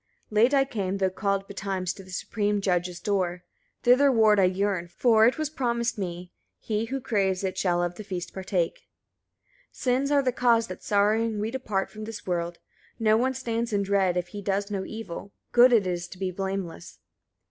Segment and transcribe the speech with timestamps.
[0.29, 0.43] 29.
[0.45, 3.43] Late I came, though called betimes, to the supreme Judge's door;
[3.83, 8.03] thitherward I yearn; for it was promised me, he who craves it shall of the
[8.03, 8.87] feast partake.
[9.69, 9.69] 30.
[9.73, 12.57] Sins are the cause that sorrowing we depart from this world:
[12.97, 16.31] no one stands in dread, if he does no evil: good it is to be
[16.31, 16.97] blameless.